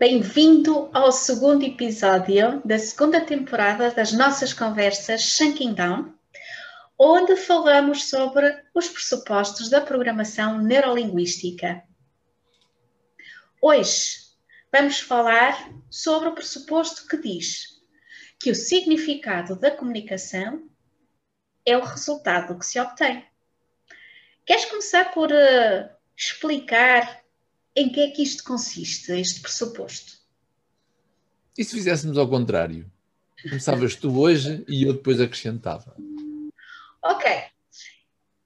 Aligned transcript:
Bem-vindo 0.00 0.88
ao 0.94 1.12
segundo 1.12 1.62
episódio 1.62 2.62
da 2.64 2.78
segunda 2.78 3.20
temporada 3.20 3.90
das 3.90 4.14
nossas 4.14 4.50
conversas 4.50 5.20
Shanking 5.20 5.74
Down, 5.74 6.14
onde 6.98 7.36
falamos 7.36 8.08
sobre 8.08 8.64
os 8.74 8.88
pressupostos 8.88 9.68
da 9.68 9.78
programação 9.78 10.56
neurolinguística. 10.56 11.82
Hoje 13.60 14.16
vamos 14.72 15.00
falar 15.00 15.70
sobre 15.90 16.30
o 16.30 16.34
pressuposto 16.34 17.06
que 17.06 17.18
diz 17.18 17.66
que 18.38 18.50
o 18.50 18.54
significado 18.54 19.54
da 19.54 19.70
comunicação 19.70 20.66
é 21.62 21.76
o 21.76 21.84
resultado 21.84 22.58
que 22.58 22.64
se 22.64 22.80
obtém. 22.80 23.22
Queres 24.46 24.64
começar 24.64 25.12
por 25.12 25.30
uh, 25.30 25.90
explicar 26.16 27.20
em 27.74 27.90
que 27.90 28.00
é 28.00 28.10
que 28.10 28.22
isto 28.22 28.44
consiste, 28.44 29.12
este 29.12 29.40
pressuposto? 29.40 30.18
E 31.56 31.64
se 31.64 31.74
fizéssemos 31.76 32.18
ao 32.18 32.28
contrário? 32.28 32.90
Começavas 33.42 33.94
tu 33.96 34.18
hoje 34.18 34.64
e 34.68 34.84
eu 34.86 34.94
depois 34.94 35.20
acrescentava. 35.20 35.96
Ok. 37.02 37.30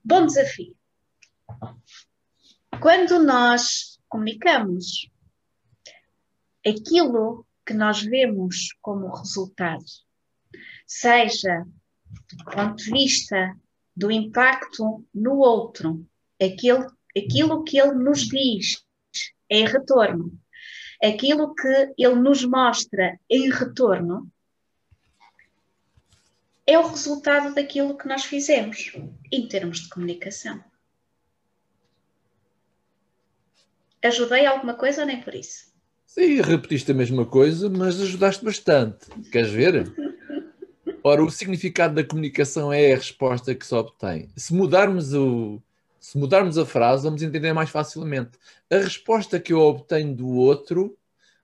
Bom 0.03 0.25
desafio. 0.25 0.75
Quando 2.81 3.19
nós 3.19 3.99
comunicamos, 4.07 5.09
aquilo 6.65 7.45
que 7.65 7.73
nós 7.73 8.01
vemos 8.01 8.75
como 8.81 9.13
resultado, 9.13 9.83
seja 10.85 11.65
do 12.31 12.45
ponto 12.45 12.75
de 12.75 12.91
vista 12.91 13.55
do 13.95 14.11
impacto 14.11 15.05
no 15.13 15.37
outro, 15.37 16.05
aquilo, 16.41 16.85
aquilo 17.17 17.63
que 17.63 17.79
ele 17.79 17.93
nos 17.93 18.27
diz 18.27 18.84
em 19.49 19.65
retorno, 19.65 20.31
aquilo 21.01 21.53
que 21.53 21.93
ele 21.97 22.15
nos 22.15 22.43
mostra 22.43 23.19
em 23.29 23.49
retorno, 23.49 24.29
é 26.67 26.79
o 26.79 26.87
resultado 26.87 27.53
daquilo 27.53 27.97
que 27.97 28.07
nós 28.07 28.25
fizemos 28.25 28.93
em 29.31 29.47
termos 29.47 29.81
de 29.81 29.89
comunicação. 29.89 30.63
Ajudei 34.03 34.45
alguma 34.45 34.73
coisa 34.73 35.01
ou 35.01 35.07
nem 35.07 35.21
por 35.21 35.33
isso? 35.35 35.73
Sim, 36.05 36.41
repetiste 36.41 36.91
a 36.91 36.95
mesma 36.95 37.25
coisa, 37.25 37.69
mas 37.69 37.99
ajudaste 38.01 38.43
bastante. 38.43 39.05
Queres 39.31 39.51
ver? 39.51 39.93
Ora, 41.03 41.23
o 41.23 41.29
significado 41.29 41.95
da 41.95 42.03
comunicação 42.03 42.71
é 42.71 42.93
a 42.93 42.95
resposta 42.95 43.53
que 43.53 43.65
se 43.65 43.75
obtém. 43.75 44.29
Se 44.35 44.53
mudarmos, 44.53 45.13
o, 45.13 45.61
se 46.05 46.19
mudarmos 46.19 46.55
a 46.59 46.67
frase, 46.67 47.03
vamos 47.03 47.23
entender 47.23 47.51
mais 47.51 47.71
facilmente. 47.71 48.37
A 48.69 48.77
resposta 48.77 49.39
que 49.39 49.51
eu 49.51 49.59
obtenho 49.59 50.15
do 50.15 50.27
outro 50.27 50.95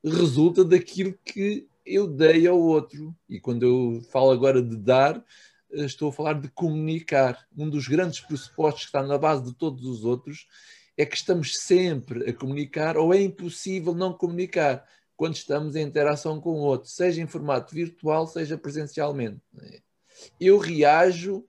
resulta 0.05 0.63
daquilo 0.63 1.17
que 1.25 1.67
eu 1.83 2.05
dei 2.07 2.45
ao 2.45 2.59
outro. 2.59 3.11
E 3.27 3.39
quando 3.39 3.63
eu 3.63 4.03
falo 4.11 4.29
agora 4.29 4.61
de 4.61 4.77
dar, 4.77 5.25
estou 5.71 6.09
a 6.09 6.13
falar 6.13 6.33
de 6.33 6.47
comunicar. 6.49 7.43
Um 7.57 7.67
dos 7.67 7.87
grandes 7.87 8.19
pressupostos 8.19 8.83
que 8.83 8.89
está 8.89 9.01
na 9.01 9.17
base 9.17 9.45
de 9.45 9.55
todos 9.55 9.83
os 9.83 10.05
outros 10.05 10.45
é 10.95 11.07
que 11.07 11.15
estamos 11.15 11.57
sempre 11.57 12.29
a 12.29 12.33
comunicar 12.33 12.97
ou 12.97 13.11
é 13.15 13.19
impossível 13.19 13.95
não 13.95 14.13
comunicar 14.13 14.87
quando 15.17 15.33
estamos 15.33 15.75
em 15.75 15.81
interação 15.81 16.39
com 16.39 16.51
o 16.51 16.61
outro, 16.61 16.87
seja 16.87 17.19
em 17.19 17.25
formato 17.25 17.73
virtual, 17.73 18.27
seja 18.27 18.59
presencialmente. 18.59 19.41
Eu 20.39 20.59
reajo 20.59 21.43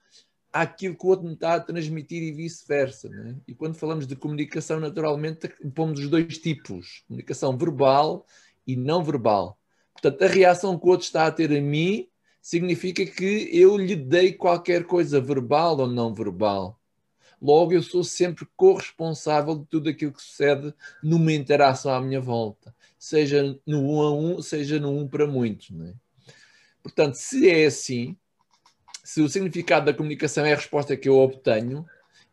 àquilo 0.53 0.97
que 0.97 1.07
o 1.07 1.09
outro 1.09 1.27
me 1.27 1.35
está 1.35 1.55
a 1.55 1.61
transmitir 1.61 2.23
e 2.23 2.33
vice-versa. 2.33 3.09
É? 3.09 3.35
E 3.49 3.55
quando 3.55 3.75
falamos 3.75 4.07
de 4.07 4.17
comunicação, 4.17 4.79
naturalmente, 4.79 5.49
pomos 5.75 6.01
os 6.01 6.09
dois 6.09 6.39
tipos: 6.39 7.05
comunicação 7.09 7.57
verbal 7.57 8.27
e 8.67 8.77
não 8.77 9.03
verbal. 9.03 9.59
Portanto, 9.93 10.23
a 10.23 10.27
reação 10.27 10.79
que 10.79 10.87
o 10.87 10.91
outro 10.91 11.07
está 11.07 11.27
a 11.27 11.33
ter 11.33 11.51
a 11.57 11.61
mim 11.61 12.09
significa 12.41 13.07
que 13.07 13.49
eu 13.53 13.77
lhe 13.77 13.95
dei 13.95 14.33
qualquer 14.33 14.85
coisa 14.85 15.21
verbal 15.21 15.79
ou 15.79 15.87
não 15.87 16.13
verbal. 16.13 16.79
Logo, 17.41 17.73
eu 17.73 17.83
sou 17.83 18.05
sempre 18.05 18.47
corresponsável 18.57 19.57
de 19.59 19.67
tudo 19.67 19.89
aquilo 19.89 20.13
que 20.13 20.23
sucede 20.23 20.73
numa 21.03 21.33
interação 21.33 21.93
à 21.93 22.01
minha 22.01 22.21
volta 22.21 22.75
seja 23.03 23.59
no 23.67 23.81
um 23.81 24.01
a 24.01 24.15
um, 24.15 24.41
seja 24.41 24.79
no 24.79 24.97
um 24.97 25.09
para 25.09 25.27
muitos. 25.27 25.73
É? 25.73 25.93
Portanto, 26.85 27.15
se 27.15 27.51
é 27.51 27.67
assim, 27.67 28.17
se 29.03 29.21
o 29.21 29.29
significado 29.29 29.87
da 29.87 29.95
comunicação 29.95 30.45
é 30.45 30.53
a 30.53 30.57
resposta 30.57 30.97
que 30.97 31.09
eu 31.09 31.17
obtenho, 31.19 31.85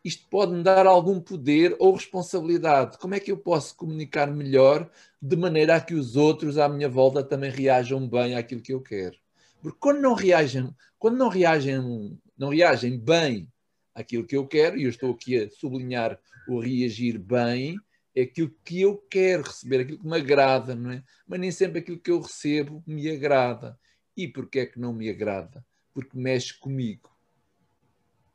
isto 0.04 0.26
pode-me 0.30 0.62
dar 0.62 0.86
algum 0.86 1.20
poder 1.20 1.76
ou 1.78 1.94
responsabilidade. 1.94 2.96
Como 2.98 3.14
é 3.14 3.20
que 3.20 3.30
eu 3.30 3.36
posso 3.36 3.76
comunicar 3.76 4.26
melhor 4.30 4.90
de 5.20 5.36
maneira 5.36 5.76
a 5.76 5.80
que 5.80 5.94
os 5.94 6.16
outros 6.16 6.56
à 6.56 6.68
minha 6.68 6.88
volta 6.88 7.22
também 7.22 7.50
reajam 7.50 8.08
bem 8.08 8.34
àquilo 8.34 8.62
que 8.62 8.72
eu 8.72 8.80
quero? 8.80 9.16
Porque 9.60 9.78
quando 9.78 10.00
não 10.00 10.14
reagem, 10.14 10.74
quando 10.98 11.18
não 11.18 11.28
reagem, 11.28 12.18
não 12.36 12.48
reagem 12.48 12.98
bem 12.98 13.46
àquilo 13.94 14.26
que 14.26 14.36
eu 14.36 14.46
quero, 14.46 14.78
e 14.78 14.84
eu 14.84 14.90
estou 14.90 15.12
aqui 15.12 15.36
a 15.36 15.50
sublinhar 15.50 16.18
o 16.48 16.58
reagir 16.58 17.18
bem, 17.18 17.76
é 18.14 18.22
aquilo 18.22 18.50
que 18.64 18.80
eu 18.80 18.96
quero 19.10 19.42
receber, 19.42 19.80
aquilo 19.80 19.98
que 19.98 20.06
me 20.06 20.16
agrada, 20.16 20.74
não 20.74 20.92
é? 20.92 21.02
Mas 21.26 21.40
nem 21.40 21.50
sempre 21.50 21.80
aquilo 21.80 22.00
que 22.00 22.10
eu 22.10 22.20
recebo 22.20 22.82
me 22.86 23.08
agrada. 23.10 23.78
E 24.16 24.26
porquê 24.26 24.60
é 24.60 24.66
que 24.66 24.80
não 24.80 24.92
me 24.92 25.08
agrada? 25.08 25.64
Porque 25.92 26.16
mexe 26.16 26.58
comigo. 26.58 27.10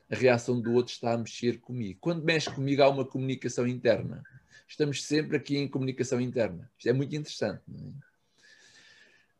A 0.09 0.15
reação 0.15 0.61
do 0.61 0.73
outro 0.73 0.93
está 0.93 1.13
a 1.13 1.17
mexer 1.17 1.59
comigo. 1.59 1.99
Quando 1.99 2.23
mexe 2.23 2.49
comigo, 2.49 2.83
há 2.83 2.89
uma 2.89 3.05
comunicação 3.05 3.67
interna. 3.67 4.23
Estamos 4.67 5.03
sempre 5.03 5.37
aqui 5.37 5.57
em 5.57 5.67
comunicação 5.67 6.19
interna. 6.19 6.69
Isto 6.77 6.89
é 6.89 6.93
muito 6.93 7.15
interessante. 7.15 7.61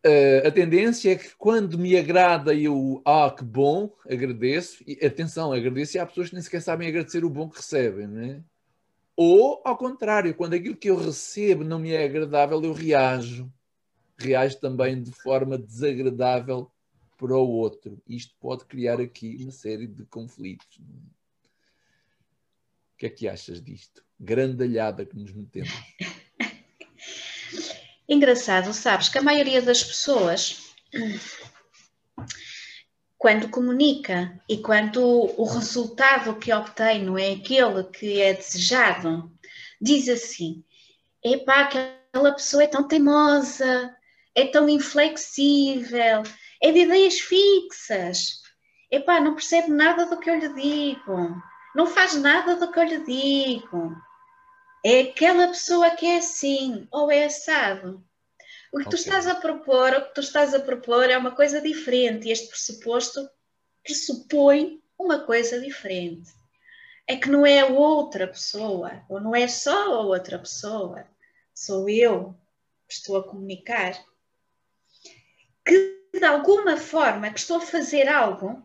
Uh, 0.05 0.47
a 0.47 0.51
tendência 0.51 1.11
é 1.11 1.15
que 1.15 1.35
quando 1.35 1.79
me 1.79 1.97
agrada 1.97 2.53
eu, 2.53 3.01
ah, 3.03 3.33
que 3.35 3.43
bom, 3.43 3.91
agradeço. 4.07 4.83
E 4.85 5.03
atenção, 5.03 5.51
agradeço 5.51 5.97
e 5.97 5.99
há 5.99 6.05
pessoas 6.05 6.29
que 6.29 6.35
nem 6.35 6.43
sequer 6.43 6.61
sabem 6.61 6.87
agradecer 6.87 7.25
o 7.25 7.29
bom 7.29 7.49
que 7.49 7.57
recebem, 7.57 8.07
é? 8.29 8.41
Ou, 9.15 9.61
ao 9.65 9.77
contrário, 9.77 10.35
quando 10.35 10.53
aquilo 10.53 10.75
que 10.75 10.89
eu 10.89 10.97
recebo 10.97 11.63
não 11.63 11.79
me 11.79 11.91
é 11.91 12.03
agradável, 12.03 12.61
eu 12.63 12.73
reajo. 12.73 13.51
Reajo 14.17 14.59
também 14.59 15.01
de 15.01 15.11
forma 15.11 15.57
desagradável 15.57 16.69
para 17.17 17.37
o 17.37 17.49
outro. 17.49 18.01
Isto 18.07 18.35
pode 18.39 18.65
criar 18.65 18.99
aqui 18.99 19.37
uma 19.41 19.51
série 19.51 19.87
de 19.87 20.05
conflitos. 20.05 20.77
O 20.77 20.81
que 22.97 23.05
é 23.05 23.09
que 23.09 23.27
achas 23.27 23.61
disto? 23.61 24.03
Grandalhada 24.19 25.05
que 25.05 25.17
nos 25.17 25.33
metemos. 25.33 25.73
Engraçado, 28.07 28.71
sabes 28.73 29.09
que 29.09 29.17
a 29.17 29.23
maioria 29.23 29.61
das 29.61 29.83
pessoas 29.83 30.73
quando 33.25 33.49
comunica 33.49 34.39
e 34.47 34.57
quando 34.57 35.01
o 35.01 35.45
resultado 35.45 36.35
que 36.35 36.53
obtém 36.53 37.03
não 37.03 37.17
é 37.17 37.31
aquele 37.31 37.83
que 37.85 38.21
é 38.21 38.33
desejado, 38.33 39.31
diz 39.81 40.07
assim: 40.07 40.63
epá, 41.23 41.61
aquela 41.61 42.33
pessoa 42.33 42.63
é 42.63 42.67
tão 42.67 42.87
teimosa, 42.87 43.97
é 44.35 44.45
tão 44.45 44.69
inflexível, 44.69 46.21
é 46.65 46.71
de 46.71 46.79
ideias 46.79 47.19
fixas, 47.19 48.41
epá, 48.89 49.19
não 49.19 49.35
percebe 49.35 49.69
nada 49.69 50.07
do 50.07 50.19
que 50.19 50.27
eu 50.27 50.39
lhe 50.39 50.51
digo, 50.55 51.39
não 51.75 51.85
faz 51.85 52.15
nada 52.15 52.55
do 52.55 52.71
que 52.71 52.79
eu 52.79 52.83
lhe 52.83 53.05
digo. 53.05 53.95
É 54.83 55.01
aquela 55.01 55.47
pessoa 55.49 55.91
que 55.91 56.07
é 56.07 56.17
assim, 56.17 56.87
ou 56.91 57.11
é 57.11 57.25
assado. 57.25 58.03
O 58.73 58.77
que 58.77 58.87
okay. 58.87 58.89
tu 58.89 58.95
estás 58.95 59.27
a 59.27 59.35
propor, 59.35 59.93
o 59.93 60.05
que 60.07 60.15
tu 60.15 60.21
estás 60.21 60.55
a 60.55 60.59
propor 60.59 61.07
é 61.07 61.15
uma 61.15 61.35
coisa 61.35 61.61
diferente 61.61 62.27
e 62.27 62.31
este 62.31 62.47
pressuposto 62.47 63.29
pressupõe 63.83 64.81
uma 64.97 65.19
coisa 65.19 65.61
diferente. 65.61 66.31
É 67.07 67.15
que 67.15 67.29
não 67.29 67.45
é 67.45 67.63
outra 67.63 68.27
pessoa, 68.27 69.03
ou 69.07 69.21
não 69.21 69.35
é 69.35 69.47
só 69.47 69.93
a 69.93 70.01
outra 70.01 70.39
pessoa, 70.39 71.05
sou 71.53 71.87
eu 71.87 72.35
que 72.87 72.95
estou 72.95 73.17
a 73.17 73.23
comunicar. 73.23 73.93
Que 75.63 76.04
de 76.19 76.25
alguma 76.25 76.77
forma 76.77 77.31
que 77.31 77.39
estou 77.39 77.57
a 77.57 77.61
fazer 77.61 78.07
algo 78.07 78.63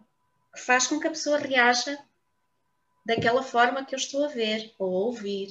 que 0.55 0.61
faz 0.61 0.87
com 0.87 0.99
que 0.99 1.07
a 1.07 1.11
pessoa 1.11 1.39
reaja 1.39 1.99
daquela 3.05 3.43
forma 3.43 3.85
que 3.85 3.95
eu 3.95 3.99
estou 3.99 4.25
a 4.25 4.29
ver 4.29 4.75
ou 4.79 4.95
a 4.95 5.01
ouvir. 5.07 5.49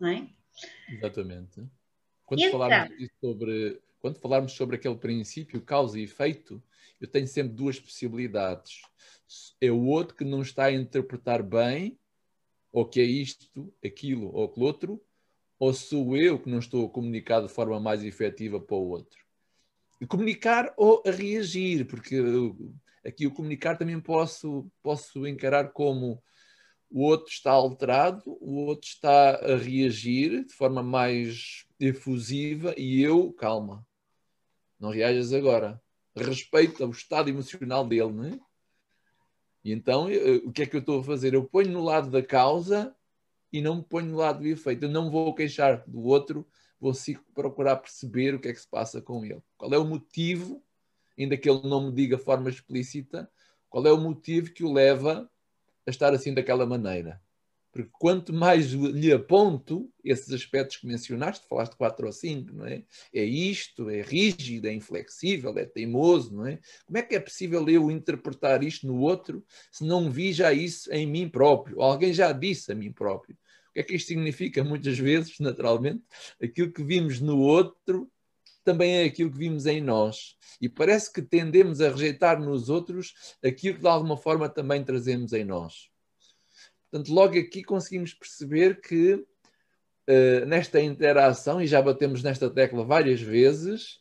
Não 0.00 0.08
é? 0.08 0.28
Exatamente. 0.88 1.66
Quando 2.24 2.50
falámos 2.50 3.08
sobre 3.20 3.80
quando 4.00 4.20
falarmos 4.20 4.52
sobre 4.52 4.76
aquele 4.76 4.96
princípio 4.96 5.60
causa 5.60 5.98
e 5.98 6.04
efeito, 6.04 6.62
eu 7.00 7.08
tenho 7.08 7.26
sempre 7.26 7.54
duas 7.54 7.80
possibilidades. 7.80 8.82
É 9.60 9.70
o 9.70 9.84
outro 9.86 10.14
que 10.14 10.24
não 10.24 10.42
está 10.42 10.66
a 10.66 10.72
interpretar 10.72 11.42
bem, 11.42 11.98
ou 12.70 12.86
que 12.86 13.00
é 13.00 13.04
isto, 13.04 13.74
aquilo 13.84 14.32
ou 14.32 14.44
aquilo 14.44 14.66
outro, 14.66 15.02
ou 15.58 15.72
sou 15.74 16.16
eu 16.16 16.38
que 16.38 16.48
não 16.48 16.60
estou 16.60 16.86
a 16.86 16.90
comunicar 16.90 17.40
de 17.40 17.48
forma 17.48 17.80
mais 17.80 18.04
efetiva 18.04 18.60
para 18.60 18.76
o 18.76 18.90
outro. 18.90 19.25
Comunicar 20.08 20.72
ou 20.76 21.02
a 21.06 21.10
reagir, 21.10 21.86
porque 21.86 22.20
aqui 23.04 23.26
o 23.26 23.32
comunicar 23.32 23.78
também 23.78 23.98
posso, 23.98 24.70
posso 24.82 25.26
encarar 25.26 25.72
como 25.72 26.22
o 26.90 27.02
outro 27.02 27.32
está 27.32 27.50
alterado, 27.50 28.22
o 28.40 28.66
outro 28.66 28.88
está 28.88 29.36
a 29.36 29.56
reagir 29.56 30.44
de 30.44 30.52
forma 30.52 30.82
mais 30.82 31.66
efusiva 31.80 32.74
e 32.76 33.00
eu, 33.02 33.32
calma, 33.32 33.86
não 34.78 34.90
reajas 34.90 35.32
agora. 35.32 35.80
Respeita 36.14 36.86
o 36.86 36.90
estado 36.90 37.28
emocional 37.28 37.86
dele, 37.86 38.12
não 38.12 38.24
é? 38.24 38.38
E 39.64 39.72
então, 39.72 40.08
o 40.44 40.52
que 40.52 40.62
é 40.62 40.66
que 40.66 40.76
eu 40.76 40.80
estou 40.80 41.00
a 41.00 41.04
fazer? 41.04 41.34
Eu 41.34 41.44
ponho 41.44 41.70
no 41.70 41.82
lado 41.82 42.08
da 42.08 42.22
causa 42.22 42.94
e 43.52 43.60
não 43.60 43.76
me 43.76 43.82
ponho 43.82 44.06
no 44.06 44.16
lado 44.16 44.40
do 44.40 44.46
efeito. 44.46 44.84
Eu 44.84 44.90
não 44.90 45.10
vou 45.10 45.34
queixar 45.34 45.82
do 45.86 46.04
outro, 46.04 46.46
vou 46.80 46.92
procurar 47.34 47.76
perceber 47.76 48.34
o 48.34 48.40
que 48.40 48.48
é 48.48 48.52
que 48.52 48.60
se 48.60 48.68
passa 48.68 49.00
com 49.00 49.24
ele. 49.24 49.42
Qual 49.56 49.72
é 49.72 49.78
o 49.78 49.84
motivo, 49.84 50.62
ainda 51.18 51.36
que 51.36 51.48
ele 51.48 51.62
não 51.68 51.86
me 51.86 51.92
diga 51.92 52.16
de 52.16 52.22
forma 52.22 52.50
explícita, 52.50 53.30
qual 53.68 53.86
é 53.86 53.92
o 53.92 54.00
motivo 54.00 54.52
que 54.52 54.64
o 54.64 54.72
leva 54.72 55.30
a 55.86 55.90
estar 55.90 56.12
assim 56.12 56.34
daquela 56.34 56.66
maneira. 56.66 57.20
Porque 57.70 57.90
quanto 57.92 58.32
mais 58.32 58.72
lhe 58.72 59.12
aponto 59.12 59.92
esses 60.02 60.32
aspectos 60.32 60.78
que 60.78 60.86
mencionaste, 60.86 61.46
falaste 61.46 61.76
quatro 61.76 62.06
ou 62.06 62.12
cinco, 62.12 62.54
não 62.54 62.66
é? 62.66 62.82
É 63.12 63.22
isto, 63.22 63.90
é 63.90 64.00
rígido, 64.00 64.66
é 64.66 64.72
inflexível, 64.72 65.56
é 65.58 65.66
teimoso, 65.66 66.34
não 66.34 66.46
é? 66.46 66.58
Como 66.86 66.96
é 66.96 67.02
que 67.02 67.14
é 67.14 67.20
possível 67.20 67.68
eu 67.68 67.90
interpretar 67.90 68.64
isto 68.64 68.86
no 68.86 68.98
outro 68.98 69.44
se 69.70 69.84
não 69.84 70.10
vi 70.10 70.32
já 70.32 70.54
isso 70.54 70.90
em 70.90 71.06
mim 71.06 71.28
próprio? 71.28 71.82
Alguém 71.82 72.14
já 72.14 72.32
disse 72.32 72.72
a 72.72 72.74
mim 72.74 72.90
próprio. 72.90 73.36
Que 73.76 73.80
é 73.80 73.82
que 73.82 73.94
isto 73.94 74.08
significa? 74.08 74.64
Muitas 74.64 74.98
vezes, 74.98 75.38
naturalmente, 75.38 76.02
aquilo 76.42 76.72
que 76.72 76.82
vimos 76.82 77.20
no 77.20 77.38
outro 77.38 78.10
também 78.64 78.96
é 78.96 79.04
aquilo 79.04 79.30
que 79.30 79.36
vimos 79.36 79.66
em 79.66 79.82
nós. 79.82 80.34
E 80.58 80.66
parece 80.66 81.12
que 81.12 81.20
tendemos 81.20 81.82
a 81.82 81.90
rejeitar 81.90 82.40
nos 82.40 82.70
outros 82.70 83.36
aquilo 83.44 83.74
que 83.74 83.82
de 83.82 83.86
alguma 83.86 84.16
forma 84.16 84.48
também 84.48 84.82
trazemos 84.82 85.34
em 85.34 85.44
nós. 85.44 85.90
Portanto, 86.90 87.12
logo 87.12 87.38
aqui 87.38 87.62
conseguimos 87.62 88.14
perceber 88.14 88.80
que 88.80 89.12
uh, 89.12 90.46
nesta 90.46 90.80
interação, 90.80 91.60
e 91.60 91.66
já 91.66 91.82
batemos 91.82 92.22
nesta 92.22 92.48
tecla 92.48 92.82
várias 92.82 93.20
vezes, 93.20 94.00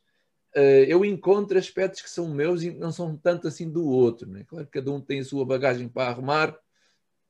uh, 0.56 0.86
eu 0.88 1.04
encontro 1.04 1.58
aspectos 1.58 2.02
que 2.02 2.10
são 2.10 2.30
meus 2.30 2.64
e 2.64 2.72
não 2.72 2.94
são 2.94 3.18
tanto 3.18 3.46
assim 3.46 3.70
do 3.70 3.86
outro. 3.86 4.30
Né? 4.30 4.46
Claro 4.48 4.66
que 4.68 4.80
cada 4.80 4.90
um 4.90 5.02
tem 5.02 5.20
a 5.20 5.26
sua 5.26 5.46
bagagem 5.46 5.90
para 5.90 6.12
arrumar, 6.12 6.58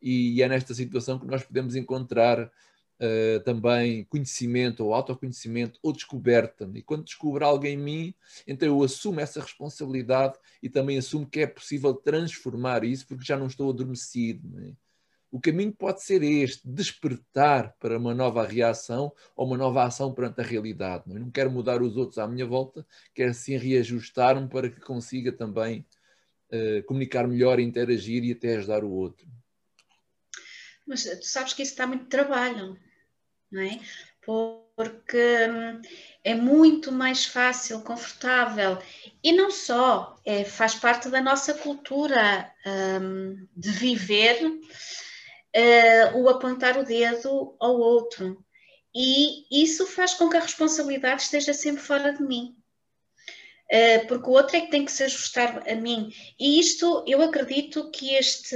e 0.05 0.43
é 0.43 0.47
nesta 0.47 0.71
situação 0.73 1.17
que 1.17 1.25
nós 1.25 1.43
podemos 1.43 1.75
encontrar 1.75 2.39
uh, 2.45 3.39
também 3.43 4.05
conhecimento 4.05 4.85
ou 4.85 4.93
autoconhecimento 4.93 5.79
ou 5.81 5.91
descoberta. 5.91 6.69
E 6.75 6.83
quando 6.83 7.05
descubro 7.05 7.43
algo 7.43 7.65
em 7.65 7.75
mim, 7.75 8.13
então 8.47 8.67
eu 8.67 8.83
assumo 8.83 9.19
essa 9.19 9.41
responsabilidade 9.41 10.37
e 10.61 10.69
também 10.69 10.99
assumo 10.99 11.25
que 11.25 11.39
é 11.39 11.47
possível 11.47 11.93
transformar 11.95 12.83
isso 12.83 13.07
porque 13.07 13.25
já 13.25 13.35
não 13.35 13.47
estou 13.47 13.71
adormecido. 13.71 14.47
Né? 14.47 14.73
O 15.31 15.39
caminho 15.41 15.73
pode 15.73 16.03
ser 16.03 16.21
este: 16.21 16.67
despertar 16.67 17.75
para 17.79 17.97
uma 17.97 18.13
nova 18.13 18.45
reação 18.45 19.11
ou 19.35 19.47
uma 19.47 19.57
nova 19.57 19.85
ação 19.85 20.13
perante 20.13 20.39
a 20.39 20.43
realidade. 20.43 21.05
Não, 21.07 21.17
é? 21.17 21.19
não 21.19 21.31
quero 21.31 21.51
mudar 21.51 21.81
os 21.81 21.97
outros 21.97 22.19
à 22.19 22.27
minha 22.27 22.45
volta, 22.45 22.85
quero 23.13 23.33
sim 23.33 23.57
reajustar-me 23.57 24.47
para 24.47 24.69
que 24.69 24.79
consiga 24.79 25.31
também 25.31 25.85
uh, 26.51 26.83
comunicar 26.85 27.27
melhor, 27.27 27.59
interagir 27.59 28.23
e 28.23 28.31
até 28.31 28.57
ajudar 28.57 28.83
o 28.83 28.91
outro. 28.91 29.27
Mas 30.85 31.03
tu 31.03 31.25
sabes 31.25 31.53
que 31.53 31.63
isso 31.63 31.75
dá 31.75 31.87
muito 31.87 32.05
trabalho 32.05 32.77
não 33.51 33.61
é? 33.61 33.79
Porque 34.25 35.47
hum, 35.49 35.81
é 36.23 36.35
muito 36.35 36.91
mais 36.91 37.25
fácil, 37.25 37.81
confortável 37.81 38.77
e 39.23 39.31
não 39.31 39.49
só, 39.49 40.19
é, 40.25 40.43
faz 40.43 40.75
parte 40.75 41.09
da 41.09 41.21
nossa 41.21 41.53
cultura 41.53 42.51
um, 42.65 43.47
de 43.55 43.69
viver 43.69 44.43
uh, 44.43 46.17
o 46.17 46.27
apontar 46.27 46.77
o 46.77 46.83
dedo 46.83 47.55
ao 47.59 47.77
outro. 47.77 48.43
E 48.93 49.45
isso 49.63 49.85
faz 49.87 50.13
com 50.13 50.29
que 50.29 50.37
a 50.37 50.41
responsabilidade 50.41 51.21
esteja 51.21 51.53
sempre 51.53 51.81
fora 51.81 52.13
de 52.13 52.23
mim. 52.23 52.55
Eh, 53.67 53.99
porque 54.05 54.29
o 54.29 54.33
outro 54.33 54.55
é 54.55 54.61
que 54.61 54.69
tem 54.69 54.85
que 54.85 54.91
se 54.91 55.03
ajustar 55.03 55.63
a 55.67 55.75
mim. 55.75 56.11
E 56.39 56.59
isto, 56.59 57.03
eu 57.07 57.21
acredito 57.21 57.89
que, 57.89 58.13
este, 58.13 58.55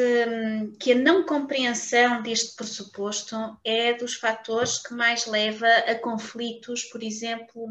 que 0.80 0.92
a 0.92 0.96
não 0.96 1.26
compreensão 1.26 2.22
deste 2.22 2.56
pressuposto 2.56 3.36
é 3.64 3.94
dos 3.94 4.14
fatores 4.16 4.78
que 4.78 4.94
mais 4.94 5.26
leva 5.26 5.68
a 5.68 5.96
conflitos, 5.96 6.84
por 6.86 7.02
exemplo, 7.02 7.68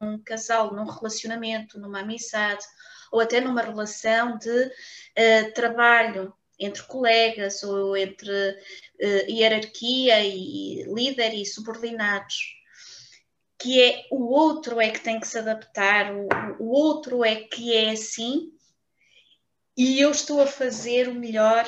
num 0.00 0.18
casal, 0.24 0.72
num 0.74 0.84
relacionamento, 0.84 1.78
numa 1.80 2.00
amizade, 2.00 2.64
ou 3.10 3.20
até 3.20 3.40
numa 3.40 3.62
relação 3.62 4.38
de 4.38 4.66
uh, 4.66 5.52
trabalho 5.54 6.32
entre 6.58 6.82
colegas 6.84 7.62
ou 7.62 7.96
entre 7.96 8.30
uh, 8.30 9.30
hierarquia 9.30 10.24
e 10.24 10.84
líder 10.84 11.34
e 11.34 11.44
subordinados 11.44 12.55
que 13.58 13.82
é 13.82 14.06
o 14.10 14.24
outro 14.32 14.80
é 14.80 14.90
que 14.90 15.00
tem 15.00 15.18
que 15.18 15.26
se 15.26 15.38
adaptar, 15.38 16.12
o, 16.14 16.28
o 16.58 16.68
outro 16.68 17.24
é 17.24 17.36
que 17.36 17.74
é 17.74 17.90
assim 17.90 18.52
e 19.76 20.00
eu 20.00 20.10
estou 20.10 20.40
a 20.40 20.46
fazer 20.46 21.08
o 21.08 21.14
melhor 21.14 21.66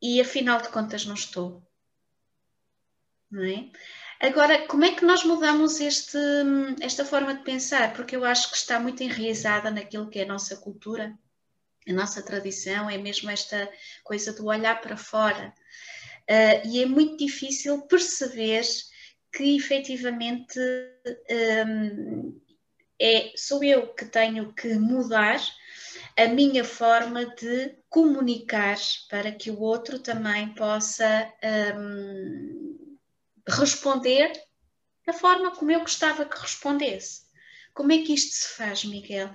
e 0.00 0.20
afinal 0.20 0.60
de 0.60 0.68
contas 0.68 1.06
não 1.06 1.14
estou. 1.14 1.62
Não 3.30 3.44
é? 3.44 3.70
Agora, 4.20 4.66
como 4.66 4.84
é 4.84 4.94
que 4.94 5.04
nós 5.04 5.24
mudamos 5.24 5.80
este, 5.80 6.18
esta 6.80 7.04
forma 7.04 7.34
de 7.34 7.42
pensar? 7.44 7.92
Porque 7.94 8.14
eu 8.14 8.24
acho 8.24 8.50
que 8.50 8.56
está 8.56 8.78
muito 8.78 9.02
enraizada 9.02 9.70
naquilo 9.70 10.10
que 10.10 10.18
é 10.18 10.22
a 10.22 10.28
nossa 10.28 10.56
cultura, 10.56 11.16
a 11.88 11.92
nossa 11.92 12.22
tradição, 12.22 12.90
é 12.90 12.98
mesmo 12.98 13.30
esta 13.30 13.70
coisa 14.04 14.32
do 14.32 14.46
olhar 14.46 14.80
para 14.80 14.96
fora. 14.96 15.52
Uh, 16.28 16.68
e 16.68 16.82
é 16.82 16.86
muito 16.86 17.16
difícil 17.16 17.82
perceber 17.82 18.62
que 19.32 19.56
efetivamente 19.56 20.58
um, 21.66 22.40
é, 23.00 23.32
sou 23.36 23.64
eu 23.64 23.88
que 23.94 24.04
tenho 24.04 24.52
que 24.52 24.74
mudar 24.74 25.40
a 26.16 26.28
minha 26.28 26.62
forma 26.62 27.24
de 27.24 27.74
comunicar 27.88 28.76
para 29.08 29.32
que 29.32 29.50
o 29.50 29.60
outro 29.60 29.98
também 29.98 30.54
possa 30.54 31.32
um, 31.76 32.96
responder 33.48 34.30
da 35.06 35.12
forma 35.12 35.50
como 35.50 35.70
eu 35.70 35.80
gostava 35.80 36.24
que 36.24 36.38
respondesse. 36.38 37.22
Como 37.74 37.92
é 37.92 37.98
que 37.98 38.12
isto 38.12 38.34
se 38.34 38.48
faz, 38.56 38.84
Miguel? 38.84 39.30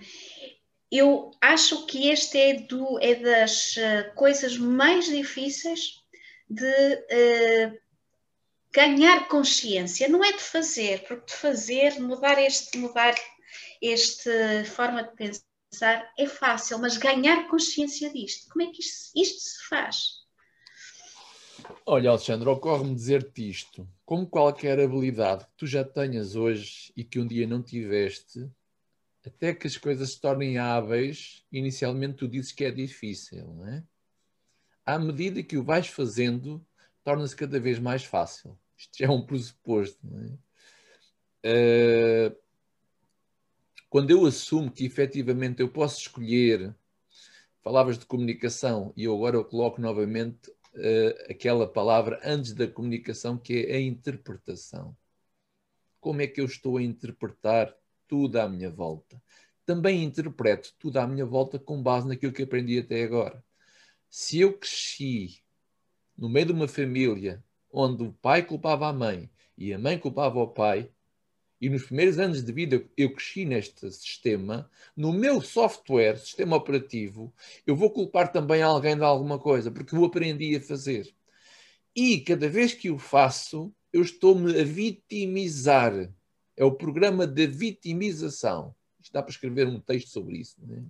Eu 0.91 1.31
acho 1.41 1.85
que 1.87 2.07
este 2.07 2.37
é, 2.37 2.53
do, 2.53 2.99
é 3.01 3.15
das 3.15 3.75
uh, 3.75 4.13
coisas 4.15 4.57
mais 4.57 5.05
difíceis 5.07 6.01
de 6.49 6.63
uh, 6.63 7.86
ganhar 8.73 9.27
consciência, 9.27 10.07
não 10.07 10.23
é 10.23 10.31
de 10.31 10.41
fazer, 10.41 11.03
porque 11.07 11.25
de 11.25 11.33
fazer, 11.33 11.99
mudar 11.99 12.39
este, 12.39 12.77
mudar 12.77 13.15
esta 13.81 14.65
forma 14.65 15.03
de 15.03 15.15
pensar 15.15 16.11
é 16.17 16.27
fácil, 16.27 16.79
mas 16.79 16.97
ganhar 16.97 17.47
consciência 17.47 18.11
disto, 18.11 18.49
como 18.51 18.63
é 18.63 18.71
que 18.71 18.81
isto, 18.81 19.11
isto 19.15 19.39
se 19.39 19.67
faz? 19.67 20.27
Olha, 21.85 22.11
Alexandre, 22.11 22.47
ocorre-me 22.49 22.95
dizer-te 22.95 23.49
isto. 23.49 23.87
Como 24.05 24.27
qualquer 24.27 24.79
habilidade 24.79 25.45
que 25.45 25.51
tu 25.57 25.67
já 25.67 25.83
tenhas 25.83 26.35
hoje 26.35 26.91
e 26.95 27.03
que 27.03 27.19
um 27.19 27.27
dia 27.27 27.47
não 27.47 27.61
tiveste, 27.61 28.49
até 29.25 29.53
que 29.53 29.67
as 29.67 29.75
coisas 29.77 30.11
se 30.11 30.21
tornem 30.21 30.57
hábeis, 30.57 31.43
inicialmente 31.51 32.17
tu 32.17 32.27
dizes 32.27 32.51
que 32.51 32.63
é 32.63 32.71
difícil, 32.71 33.53
não 33.53 33.67
é? 33.67 33.83
À 34.85 34.97
medida 34.97 35.43
que 35.43 35.57
o 35.57 35.63
vais 35.63 35.87
fazendo, 35.87 36.65
torna-se 37.07 37.37
cada 37.37 37.57
vez 37.57 37.79
mais 37.79 38.03
fácil. 38.03 38.59
Isto 38.77 38.97
já 38.97 39.05
é 39.05 39.09
um 39.09 39.25
pressuposto. 39.25 39.97
É? 41.41 42.27
Uh, 42.29 42.37
quando 43.89 44.11
eu 44.11 44.25
assumo 44.25 44.69
que 44.69 44.83
efetivamente 44.83 45.61
eu 45.61 45.69
posso 45.69 46.01
escolher, 46.01 46.75
palavras 47.63 47.97
de 47.97 48.05
comunicação, 48.05 48.91
e 48.93 49.05
eu 49.05 49.15
agora 49.15 49.37
eu 49.37 49.45
coloco 49.45 49.79
novamente 49.79 50.49
uh, 50.49 51.31
aquela 51.31 51.65
palavra 51.65 52.19
antes 52.25 52.51
da 52.51 52.67
comunicação, 52.67 53.37
que 53.37 53.65
é 53.69 53.77
a 53.77 53.79
interpretação. 53.79 54.93
Como 56.01 56.21
é 56.21 56.27
que 56.27 56.41
eu 56.41 56.45
estou 56.45 56.75
a 56.75 56.83
interpretar 56.83 57.73
tudo 58.05 58.35
à 58.37 58.49
minha 58.49 58.69
volta? 58.69 59.23
Também 59.65 60.03
interpreto 60.03 60.75
tudo 60.77 60.97
à 60.97 61.07
minha 61.07 61.25
volta 61.25 61.57
com 61.57 61.81
base 61.81 62.05
naquilo 62.05 62.33
que 62.33 62.43
aprendi 62.43 62.77
até 62.79 63.01
agora. 63.01 63.41
Se 64.09 64.41
eu 64.41 64.57
cresci 64.59 65.46
no 66.17 66.29
meio 66.29 66.47
de 66.47 66.51
uma 66.53 66.67
família 66.67 67.43
onde 67.71 68.03
o 68.03 68.13
pai 68.13 68.43
culpava 68.43 68.87
a 68.87 68.93
mãe 68.93 69.29
e 69.57 69.73
a 69.73 69.79
mãe 69.79 69.97
culpava 69.97 70.39
o 70.39 70.47
pai, 70.47 70.89
e 71.59 71.69
nos 71.69 71.83
primeiros 71.83 72.19
anos 72.19 72.43
de 72.43 72.51
vida 72.51 72.87
eu 72.95 73.13
cresci 73.13 73.43
neste 73.43 73.91
sistema, 73.91 74.69
no 74.95 75.11
meu 75.11 75.41
software, 75.41 76.17
sistema 76.17 76.55
operativo, 76.55 77.33
eu 77.65 77.75
vou 77.75 77.89
culpar 77.89 78.31
também 78.31 78.61
alguém 78.61 78.95
de 78.95 79.03
alguma 79.03 79.39
coisa, 79.39 79.71
porque 79.71 79.95
eu 79.95 80.05
aprendi 80.05 80.55
a 80.55 80.61
fazer. 80.61 81.11
E 81.95 82.19
cada 82.19 82.47
vez 82.47 82.73
que 82.73 82.91
o 82.91 82.99
faço, 82.99 83.73
eu 83.91 84.03
estou-me 84.03 84.59
a 84.59 84.63
vitimizar. 84.63 86.13
É 86.55 86.63
o 86.63 86.71
programa 86.71 87.25
de 87.25 87.47
vitimização. 87.47 88.75
Isto 89.01 89.13
dá 89.13 89.23
para 89.23 89.31
escrever 89.31 89.67
um 89.67 89.79
texto 89.79 90.09
sobre 90.09 90.37
isso. 90.37 90.55
Não 90.59 90.75
é? 90.75 90.83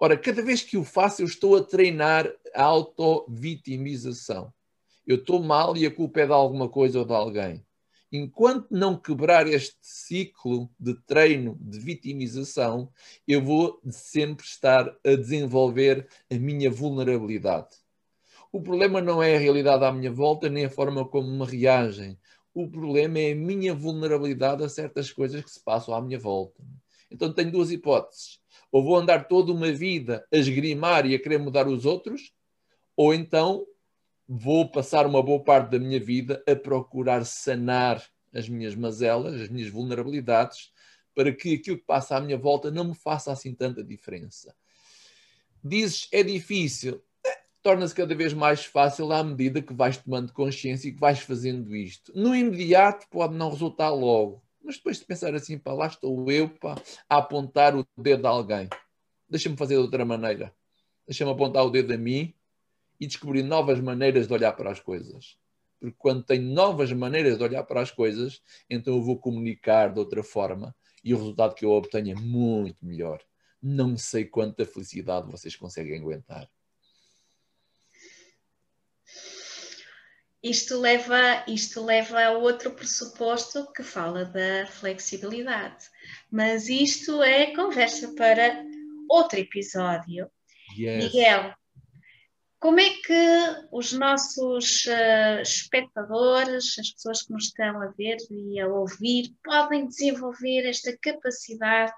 Ora, 0.00 0.16
cada 0.16 0.42
vez 0.42 0.62
que 0.62 0.76
o 0.76 0.82
faço, 0.82 1.22
eu 1.22 1.26
estou 1.26 1.56
a 1.56 1.62
treinar 1.62 2.26
a 2.54 2.62
auto-vitimização. 2.64 4.52
Eu 5.06 5.16
estou 5.16 5.42
mal 5.42 5.76
e 5.76 5.86
a 5.86 5.94
culpa 5.94 6.20
é 6.20 6.26
de 6.26 6.32
alguma 6.32 6.68
coisa 6.68 6.98
ou 6.98 7.04
de 7.04 7.12
alguém 7.12 7.64
enquanto 8.12 8.66
não 8.70 8.96
quebrar 8.96 9.46
este 9.46 9.76
ciclo 9.80 10.70
de 10.78 10.94
treino 10.94 11.56
de 11.60 11.78
vitimização, 11.78 12.92
eu 13.26 13.42
vou 13.42 13.80
sempre 13.88 14.44
estar 14.44 14.88
a 15.04 15.14
desenvolver 15.14 16.08
a 16.30 16.34
minha 16.34 16.70
vulnerabilidade. 16.70 17.68
O 18.52 18.60
problema 18.60 19.00
não 19.00 19.22
é 19.22 19.36
a 19.36 19.38
realidade 19.38 19.84
à 19.84 19.92
minha 19.92 20.10
volta, 20.10 20.48
nem 20.48 20.64
a 20.64 20.70
forma 20.70 21.06
como 21.06 21.30
me 21.30 21.44
reagem. 21.44 22.18
O 22.52 22.68
problema 22.68 23.20
é 23.20 23.30
a 23.32 23.36
minha 23.36 23.72
vulnerabilidade 23.72 24.64
a 24.64 24.68
certas 24.68 25.12
coisas 25.12 25.44
que 25.44 25.50
se 25.50 25.62
passam 25.62 25.94
à 25.94 26.02
minha 26.02 26.18
volta. 26.18 26.60
Então 27.08 27.32
tenho 27.32 27.52
duas 27.52 27.70
hipóteses. 27.70 28.39
Ou 28.72 28.84
vou 28.84 28.96
andar 28.96 29.26
toda 29.26 29.52
uma 29.52 29.72
vida 29.72 30.26
a 30.32 30.36
esgrimar 30.36 31.06
e 31.06 31.14
a 31.14 31.18
querer 31.18 31.38
mudar 31.38 31.66
os 31.66 31.84
outros, 31.84 32.32
ou 32.96 33.12
então 33.14 33.66
vou 34.28 34.70
passar 34.70 35.06
uma 35.06 35.22
boa 35.22 35.42
parte 35.42 35.70
da 35.70 35.78
minha 35.78 35.98
vida 35.98 36.42
a 36.46 36.54
procurar 36.54 37.24
sanar 37.24 38.04
as 38.32 38.48
minhas 38.48 38.76
mazelas, 38.76 39.40
as 39.40 39.48
minhas 39.48 39.68
vulnerabilidades, 39.68 40.70
para 41.14 41.32
que 41.32 41.54
aquilo 41.54 41.78
que 41.78 41.84
passa 41.84 42.16
à 42.16 42.20
minha 42.20 42.38
volta 42.38 42.70
não 42.70 42.84
me 42.84 42.94
faça 42.94 43.32
assim 43.32 43.52
tanta 43.54 43.82
diferença. 43.82 44.54
Dizes, 45.62 46.08
é 46.12 46.22
difícil. 46.22 47.02
É, 47.26 47.40
Torna-se 47.62 47.94
cada 47.94 48.14
vez 48.14 48.32
mais 48.32 48.64
fácil 48.64 49.10
à 49.12 49.22
medida 49.22 49.60
que 49.60 49.74
vais 49.74 49.96
tomando 49.96 50.32
consciência 50.32 50.88
e 50.88 50.92
que 50.92 51.00
vais 51.00 51.18
fazendo 51.18 51.74
isto. 51.74 52.12
No 52.14 52.34
imediato 52.34 53.06
pode 53.10 53.34
não 53.34 53.50
resultar 53.50 53.90
logo, 53.90 54.42
mas 54.62 54.76
depois 54.76 54.98
de 54.98 55.04
pensar 55.04 55.34
assim, 55.34 55.58
pá, 55.58 55.72
lá 55.72 55.86
estou 55.86 56.30
eu 56.30 56.48
pá, 56.48 56.80
a 57.08 57.18
apontar 57.18 57.76
o 57.76 57.86
dedo 57.96 58.26
a 58.26 58.30
alguém. 58.30 58.68
Deixa-me 59.28 59.56
fazer 59.56 59.74
de 59.74 59.80
outra 59.80 60.04
maneira. 60.04 60.54
Deixa-me 61.06 61.30
apontar 61.30 61.64
o 61.64 61.70
dedo 61.70 61.92
a 61.92 61.96
mim 61.96 62.34
e 62.98 63.06
descobrir 63.06 63.42
novas 63.42 63.80
maneiras 63.80 64.26
de 64.26 64.32
olhar 64.32 64.52
para 64.52 64.70
as 64.70 64.80
coisas. 64.80 65.38
Porque 65.80 65.96
quando 65.98 66.22
tenho 66.22 66.42
novas 66.42 66.92
maneiras 66.92 67.38
de 67.38 67.42
olhar 67.44 67.64
para 67.64 67.80
as 67.80 67.90
coisas, 67.90 68.42
então 68.68 68.94
eu 68.94 69.02
vou 69.02 69.18
comunicar 69.18 69.92
de 69.92 69.98
outra 69.98 70.22
forma 70.22 70.76
e 71.02 71.14
o 71.14 71.16
resultado 71.16 71.54
que 71.54 71.64
eu 71.64 71.70
obtenho 71.70 72.12
é 72.12 72.20
muito 72.20 72.84
melhor. 72.84 73.22
Não 73.62 73.96
sei 73.96 74.26
quanta 74.26 74.66
felicidade 74.66 75.30
vocês 75.30 75.56
conseguem 75.56 75.98
aguentar. 75.98 76.50
Isto 80.42 80.80
leva, 80.80 81.44
isto 81.46 81.84
leva 81.84 82.24
a 82.24 82.32
outro 82.32 82.70
pressuposto 82.70 83.70
que 83.72 83.82
fala 83.82 84.24
da 84.24 84.66
flexibilidade. 84.66 85.84
Mas 86.30 86.68
isto 86.68 87.22
é 87.22 87.54
conversa 87.54 88.14
para 88.14 88.64
outro 89.08 89.38
episódio. 89.38 90.30
Yes. 90.78 91.04
Miguel, 91.04 91.54
como 92.60 92.78
é 92.78 92.90
que 92.90 93.66
os 93.72 93.92
nossos 93.94 94.84
uh, 94.84 95.40
espectadores, 95.40 96.78
as 96.78 96.90
pessoas 96.90 97.22
que 97.22 97.32
nos 97.32 97.44
estão 97.44 97.80
a 97.80 97.86
ver 97.88 98.18
e 98.30 98.60
a 98.60 98.68
ouvir, 98.68 99.34
podem 99.42 99.86
desenvolver 99.86 100.68
esta 100.68 100.94
capacidade, 101.00 101.96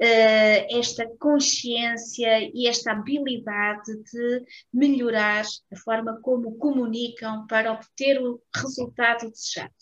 esta 0.00 1.06
consciência 1.18 2.50
e 2.54 2.68
esta 2.68 2.92
habilidade 2.92 3.96
de 4.12 4.44
melhorar 4.72 5.44
a 5.72 5.76
forma 5.76 6.20
como 6.22 6.56
comunicam 6.56 7.46
para 7.46 7.72
obter 7.72 8.20
o 8.20 8.40
resultado 8.54 9.28
desejado? 9.30 9.74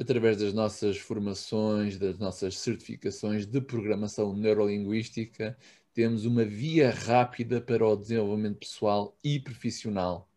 Através 0.00 0.36
das 0.38 0.52
nossas 0.52 0.96
formações, 0.96 1.98
das 1.98 2.18
nossas 2.18 2.56
certificações 2.58 3.44
de 3.46 3.60
programação 3.60 4.32
neurolinguística, 4.34 5.58
temos 5.92 6.24
uma 6.24 6.44
via 6.44 6.92
rápida 6.92 7.60
para 7.60 7.84
o 7.84 7.96
desenvolvimento 7.96 8.60
pessoal 8.60 9.18
e 9.24 9.40
profissional. 9.40 10.30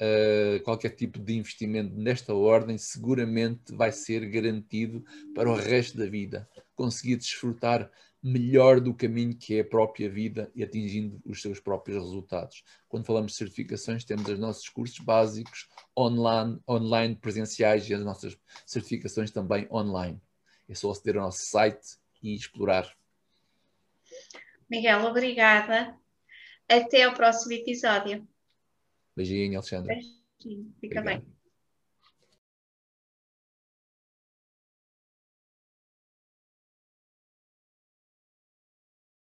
Uh, 0.00 0.60
qualquer 0.64 0.90
tipo 0.90 1.20
de 1.20 1.34
investimento 1.34 1.94
nesta 1.94 2.34
ordem 2.34 2.76
seguramente 2.76 3.72
vai 3.72 3.92
ser 3.92 4.28
garantido 4.28 5.04
para 5.32 5.48
o 5.48 5.54
resto 5.54 5.96
da 5.96 6.06
vida. 6.06 6.48
Conseguir 6.74 7.16
desfrutar 7.16 7.90
melhor 8.22 8.80
do 8.80 8.94
caminho 8.94 9.36
que 9.36 9.56
é 9.56 9.60
a 9.60 9.64
própria 9.64 10.08
vida 10.08 10.50
e 10.54 10.62
atingindo 10.62 11.20
os 11.26 11.42
seus 11.42 11.58
próprios 11.58 12.00
resultados. 12.00 12.62
Quando 12.88 13.04
falamos 13.04 13.32
de 13.32 13.38
certificações, 13.38 14.04
temos 14.04 14.28
os 14.28 14.38
nossos 14.38 14.68
cursos 14.68 14.98
básicos 15.00 15.68
online, 15.98 16.60
online 16.68 17.16
presenciais 17.16 17.88
e 17.90 17.94
as 17.94 18.04
nossas 18.04 18.38
certificações 18.64 19.30
também 19.30 19.66
online. 19.70 20.20
É 20.68 20.74
só 20.74 20.90
aceder 20.90 21.16
ao 21.16 21.24
nosso 21.24 21.44
site 21.46 21.96
e 22.22 22.34
explorar. 22.34 22.94
Miguel, 24.70 25.04
obrigada. 25.04 25.98
Até 26.68 27.02
ao 27.02 27.12
próximo 27.12 27.52
episódio. 27.52 28.26
Beijinho, 29.16 29.58
Alexandre. 29.58 29.94
Beijinho. 29.94 30.72
Fica 30.80 31.00
Obrigado. 31.00 31.04
bem. 31.04 31.41